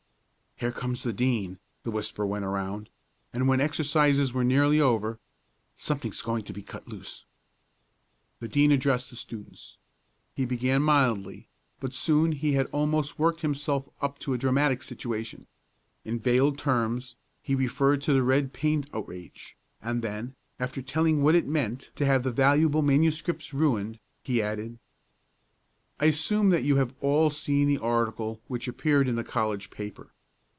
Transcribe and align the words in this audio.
"Here 0.57 0.71
comes 0.71 1.01
the 1.01 1.11
Dean!" 1.11 1.57
the 1.81 1.89
whisper 1.89 2.23
went 2.23 2.45
round, 2.45 2.91
when 3.33 3.57
the 3.57 3.63
exercises 3.63 4.31
were 4.31 4.43
nearly 4.43 4.79
over. 4.79 5.17
"Something's 5.75 6.21
going 6.21 6.43
to 6.43 6.53
be 6.53 6.61
cut 6.61 6.87
loose." 6.87 7.25
The 8.39 8.47
Dean 8.47 8.71
addressed 8.71 9.09
the 9.09 9.15
students. 9.15 9.79
He 10.35 10.45
began 10.45 10.83
mildly, 10.83 11.47
but 11.79 11.93
soon 11.93 12.33
he 12.33 12.51
had 12.51 12.67
almost 12.67 13.17
worked 13.17 13.41
himself 13.41 13.89
up 14.01 14.19
to 14.19 14.35
a 14.35 14.37
dramatic 14.37 14.83
situation. 14.83 15.47
In 16.05 16.19
veiled 16.19 16.59
terms 16.59 17.15
he 17.41 17.55
referred 17.55 18.01
to 18.03 18.13
the 18.13 18.21
red 18.21 18.53
paint 18.53 18.87
outrage, 18.93 19.57
and 19.81 20.03
then, 20.03 20.35
after 20.59 20.83
telling 20.83 21.23
what 21.23 21.33
it 21.33 21.47
meant 21.47 21.89
to 21.95 22.05
have 22.05 22.21
the 22.21 22.31
valuable 22.31 22.83
manuscripts 22.83 23.51
ruined, 23.51 23.97
he 24.21 24.43
added: 24.43 24.77
"I 25.99 26.05
assume 26.05 26.51
that 26.51 26.61
you 26.61 26.75
have 26.75 26.93
all 27.01 27.31
seen 27.31 27.67
the 27.67 27.79
article 27.79 28.43
which 28.47 28.67
appears 28.67 29.07
in 29.07 29.15
the 29.15 29.23
college 29.23 29.71
paper. 29.71 30.13